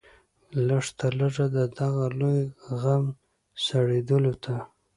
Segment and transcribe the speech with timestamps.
[0.67, 2.39] لږ تر لږه د دغه لوی
[2.79, 3.05] غم
[3.65, 4.55] سړېدلو ته.